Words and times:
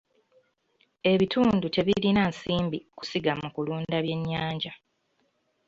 Ebitundu 1.11 1.65
tebirina 1.75 2.21
nsimbi 2.31 2.79
kusiga 2.97 3.31
mu 3.41 3.47
kulunda 3.55 3.95
byennyanja. 4.03 4.71